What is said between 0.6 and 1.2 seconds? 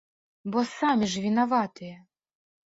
самі